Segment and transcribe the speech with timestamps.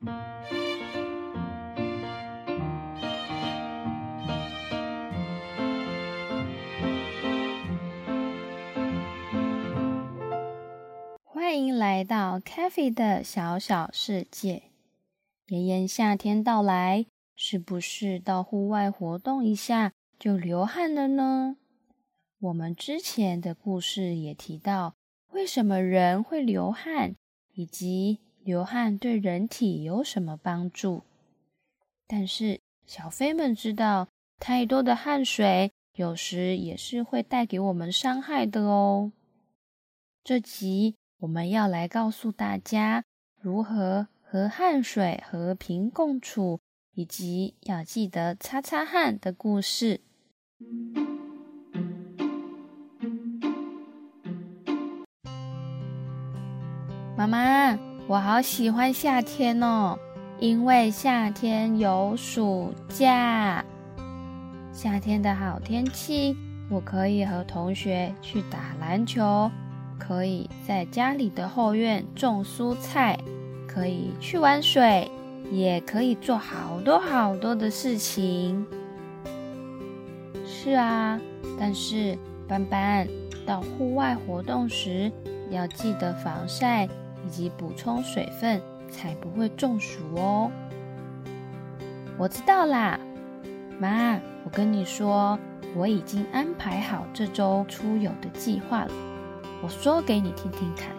[0.00, 0.08] 欢
[11.54, 14.62] 迎来到 c a f e 的小小世界。
[15.48, 17.04] 炎炎夏天到来，
[17.36, 21.58] 是不是到户外活动一下就流汗了呢？
[22.38, 24.94] 我们之前的故事也提到，
[25.32, 27.16] 为什么人会流汗，
[27.52, 28.20] 以及
[28.50, 31.04] 流汗对人体有什么帮助。
[32.08, 34.08] 但是小飞们知道，
[34.40, 39.12] 太多的汗水有时也是会带给我们伤害的哦。
[40.24, 40.96] 这集。
[41.20, 43.04] 我们要来告诉大家
[43.38, 46.60] 如何和汗水和平共处，
[46.94, 50.00] 以及要记得擦擦汗的故事。
[57.18, 57.76] 妈妈，
[58.10, 59.96] 我好喜欢夏天哦，
[60.40, 63.64] 因为夏天有暑假。
[64.72, 66.36] 夏天的好天气，
[66.68, 69.48] 我可以和同学去打篮球。
[69.96, 73.16] 可以在家里的后院种蔬菜，
[73.68, 75.08] 可以去玩水，
[75.52, 78.66] 也可以做好多好多的事情。
[80.44, 81.20] 是啊，
[81.56, 83.06] 但是斑斑
[83.46, 85.12] 到户外活动时
[85.48, 86.88] 要记得防晒
[87.26, 90.50] 以及补充水分，才不会中暑哦。
[92.18, 92.98] 我知道啦，
[93.78, 95.38] 妈，我跟你说，
[95.74, 98.90] 我已经安排好这周出游的计划了。
[99.62, 100.90] 我说给你听听看，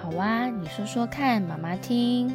[0.00, 2.34] 好啊，你说说看，妈妈听。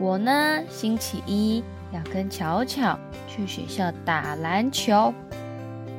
[0.00, 5.14] 我呢，星期一要跟巧巧去学校打篮球，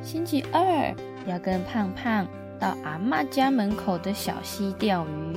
[0.02, 0.94] 星期二
[1.26, 2.26] 要跟胖胖
[2.58, 5.36] 到阿妈家门口的小溪钓鱼，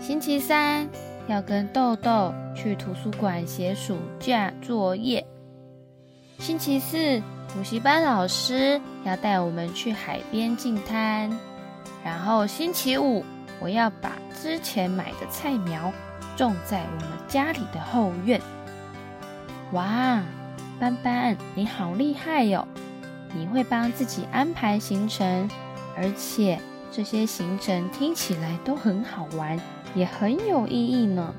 [0.00, 0.88] 星期三
[1.26, 5.26] 要跟豆豆去图书馆写暑假作业，
[6.38, 7.22] 星期四。
[7.54, 11.30] 补习班老师要带我们去海边进滩，
[12.02, 13.22] 然后星期五
[13.60, 15.92] 我要把之前买的菜苗
[16.34, 18.40] 种在我们家里的后院。
[19.72, 20.22] 哇，
[20.80, 22.66] 斑斑你好厉害哟！
[23.34, 25.46] 你会帮自己安排行程，
[25.96, 26.58] 而且
[26.90, 29.60] 这些行程听起来都很好玩，
[29.94, 31.34] 也很有意义呢。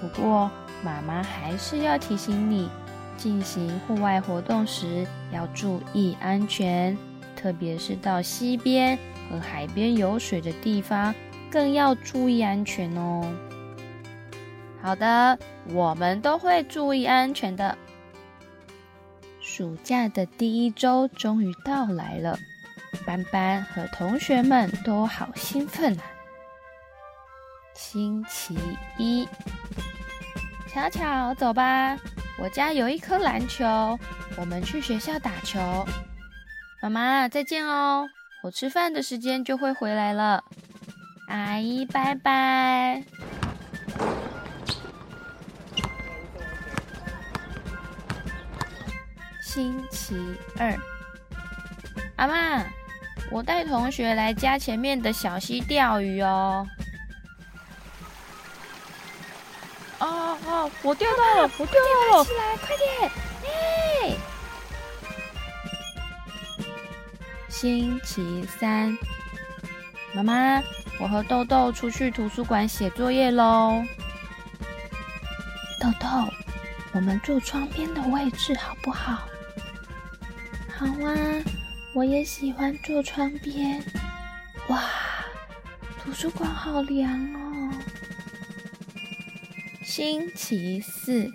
[0.00, 0.50] 不过
[0.84, 2.68] 妈妈还是要提醒你。
[3.16, 6.96] 进行户外活动时要注意安全，
[7.34, 8.96] 特别是到溪边
[9.28, 11.12] 和海边有水的地方，
[11.50, 13.28] 更要注意安全哦。
[14.80, 15.36] 好的，
[15.70, 17.76] 我们都会注意安全的。
[19.40, 22.38] 暑假的第一周终于到来了，
[23.08, 26.02] 班班和同学们都好兴奋啊！
[27.74, 28.54] 星期
[28.98, 29.26] 一，
[30.68, 31.96] 巧巧，走吧。
[32.38, 33.98] 我家有一颗篮球，
[34.36, 35.58] 我们去学校打球。
[36.82, 38.06] 妈妈，再见哦！
[38.42, 40.44] 我吃饭的时间就会回来了。
[41.28, 43.02] 阿姨，拜拜。
[49.40, 50.14] 星期
[50.58, 50.78] 二，
[52.16, 52.64] 阿妈，
[53.30, 56.66] 我带同学来家前面的小溪钓鱼哦。
[60.00, 61.74] 哦哦，我钓到了，我钓
[62.10, 62.24] 到了！
[62.24, 63.10] 起来，快点！
[63.44, 64.16] 哎，
[67.48, 68.96] 星期三，
[70.14, 70.62] 妈妈，
[71.00, 73.82] 我和豆豆出去图书馆写作业喽。
[75.80, 76.06] 豆豆，
[76.92, 79.28] 我们坐窗边的位置好不好？
[80.76, 81.14] 好啊，
[81.98, 83.82] 我也喜欢坐窗边。
[84.68, 84.84] 哇，
[85.98, 87.74] 图书馆好凉哦。
[89.82, 91.28] 星期四，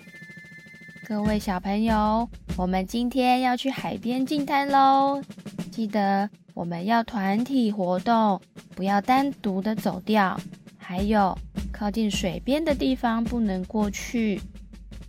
[1.06, 2.26] 各位小朋友，
[2.56, 5.22] 我们今天要去海边进滩喽！
[5.70, 8.40] 记得我们要团体活动，
[8.74, 10.40] 不要单独的走掉。
[10.78, 11.36] 还有，
[11.70, 14.40] 靠近水边的地方不能过去。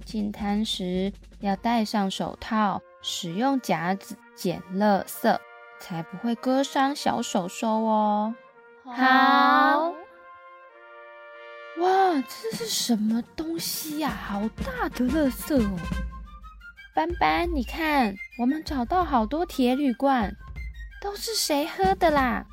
[0.04, 5.40] 进滩时要戴上手套，使用夹子捡垃圾，
[5.80, 8.36] 才不会割伤小手手哦。
[8.86, 9.94] 好。
[11.80, 14.10] 哇，这是什么东西呀？
[14.10, 15.78] 好大的垃圾哦！
[16.96, 20.34] 斑斑，你看，我们找到好多铁铝罐，
[21.02, 22.46] 都是谁喝的啦？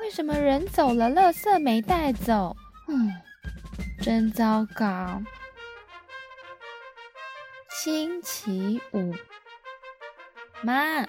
[0.00, 2.54] 为什么人走了，垃圾没带走？
[2.88, 3.10] 嗯，
[4.02, 5.22] 真糟糕。
[7.70, 9.14] 星期五，
[10.60, 11.06] 妈，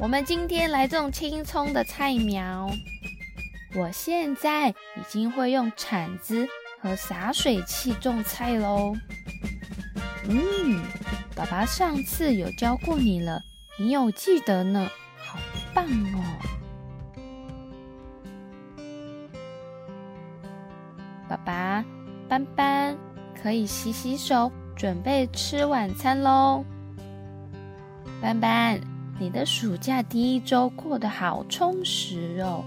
[0.00, 2.70] 我们今天来种青葱的菜苗。
[3.74, 6.48] 我现在已经会用铲子。
[6.82, 8.96] 和洒水器种菜喽。
[10.26, 10.82] 嗯，
[11.36, 13.42] 爸爸上次有教过你了，
[13.78, 14.88] 你有记得呢，
[15.18, 15.38] 好
[15.74, 16.24] 棒哦！
[21.28, 21.84] 爸爸，
[22.26, 22.96] 斑斑，
[23.42, 26.64] 可以洗洗手，准备吃晚餐喽。
[28.22, 28.80] 斑斑，
[29.20, 32.64] 你的暑假第一周过得好充实哦，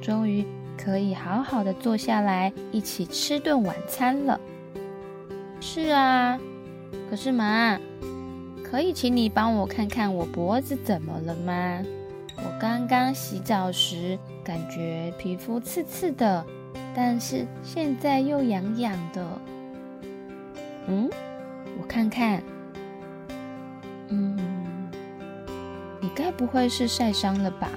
[0.00, 0.46] 终于
[0.78, 4.40] 可以好好的坐下来一起吃顿晚餐了。
[5.60, 6.38] 是啊，
[7.10, 7.76] 可是妈，
[8.62, 11.82] 可以请你帮我看看我脖子怎么了吗？
[12.36, 16.46] 我刚刚洗澡时感觉皮肤刺刺的。
[16.94, 19.26] 但是现在又痒痒的，
[20.86, 21.10] 嗯，
[21.80, 22.40] 我看看，
[24.08, 24.38] 嗯，
[26.16, 27.68] 该不会是晒伤了吧？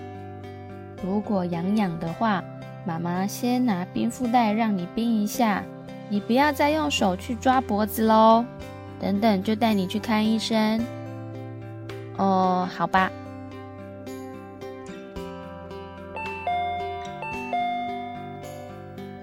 [1.03, 2.41] 如果痒痒的话，
[2.85, 5.61] 妈妈先拿冰敷袋让你冰一下，
[6.07, 8.45] 你不要再用手去抓脖子喽。
[8.97, 10.81] 等等就带你去看医生。
[12.17, 13.11] 哦，好吧。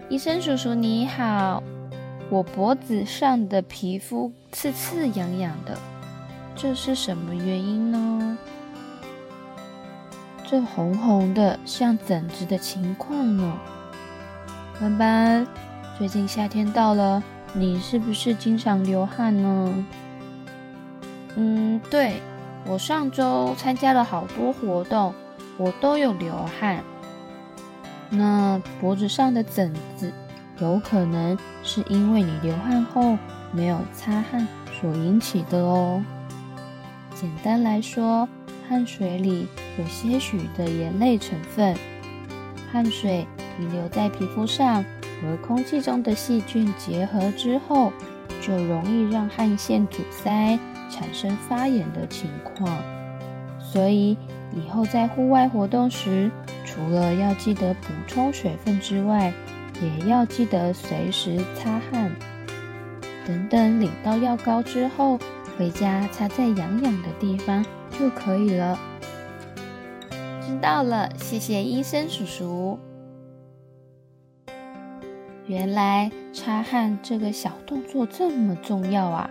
[0.09, 1.63] 医生叔叔你好，
[2.31, 5.77] 我脖子上的皮肤刺刺痒痒的，
[6.55, 8.39] 这是什么原因呢？
[10.49, 13.59] 这红红的像疹子的情况呢？
[14.81, 15.47] 斑斑，
[15.99, 17.21] 最近夏天到了，
[17.53, 19.85] 你是不是经常流汗呢？
[21.35, 22.23] 嗯，对，
[22.65, 25.13] 我上周参加了好多活动，
[25.57, 26.81] 我都有流汗。
[28.09, 30.13] 那脖子上的疹子，
[30.61, 33.19] 有可能是因为你流汗后
[33.51, 34.47] 没有擦汗
[34.81, 36.01] 所引起的哦。
[37.17, 38.29] 简单来说，
[38.69, 41.77] 汗水里有些许的盐类成分，
[42.73, 43.27] 汗水
[43.57, 44.85] 停留在皮肤上
[45.21, 47.93] 和空气中的细菌结合之后，
[48.41, 50.59] 就容易让汗腺阻塞，
[50.91, 52.69] 产生发炎的情况。
[53.61, 54.17] 所以
[54.55, 56.31] 以后在户外活动时，
[56.65, 59.33] 除了要记得补充水分之外，
[59.83, 62.11] 也要记得随时擦汗。
[63.27, 65.19] 等等，领到药膏之后，
[65.59, 67.65] 回家擦在痒痒的地方
[67.99, 68.79] 就可以了。
[70.47, 72.79] 知道了，谢谢医生叔叔。
[75.49, 79.29] 原来擦汗这个小动作这么重要啊！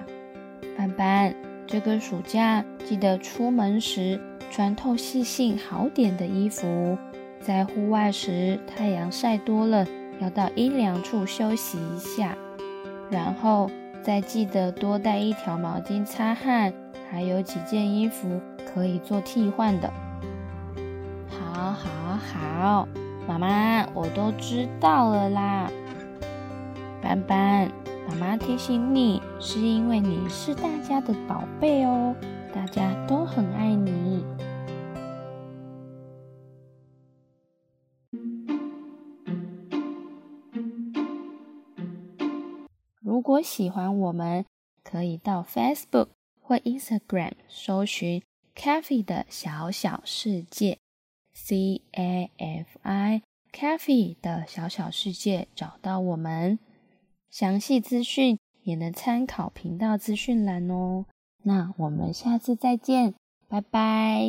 [0.78, 1.34] 斑斑，
[1.66, 4.20] 这个暑假记得出门时
[4.52, 6.98] 穿透气性好点的衣服。
[7.40, 9.88] 在户外时，太阳晒多了，
[10.20, 12.38] 要到阴凉处休息一下，
[13.10, 13.72] 然后
[14.04, 16.74] 再记得多带一条毛巾擦汗，
[17.10, 18.42] 还有几件衣服
[18.74, 19.90] 可以做替换的。
[21.76, 22.88] 好，好，
[23.28, 25.70] 妈妈，我都知道了啦。
[27.02, 27.70] 斑斑，
[28.08, 32.16] 妈妈提醒你，是因为你是大家的宝贝哦，
[32.54, 34.24] 大家都很爱你。
[43.02, 44.46] 如果喜欢我们，
[44.84, 46.08] 可以到 Facebook
[46.42, 48.22] 或 Instagram 搜寻
[48.56, 50.80] “Cafe 的小小世界
[51.36, 53.22] ”，C A F I
[53.52, 56.58] Cafe 的小小世界找到我们。
[57.30, 61.06] 详细资讯也能参考频道资讯栏哦。
[61.44, 63.14] 那我们下次再见，
[63.48, 64.26] 拜拜。